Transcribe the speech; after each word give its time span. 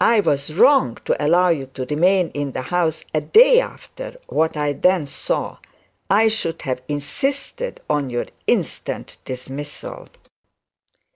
I 0.00 0.18
was 0.18 0.52
wrong 0.52 0.98
to 1.04 1.24
allow 1.24 1.50
you 1.50 1.66
to 1.74 1.84
remain 1.86 2.30
in 2.34 2.50
the 2.50 2.60
house 2.62 3.04
a 3.14 3.20
day 3.20 3.60
after 3.60 4.16
what 4.26 4.56
I 4.56 4.72
then 4.72 5.06
saw. 5.06 5.58
I 6.10 6.26
should 6.26 6.62
have 6.62 6.82
insisted 6.88 7.80
on 7.88 8.10
your 8.10 8.26
instant 8.48 9.18
dismissal.' 9.24 10.08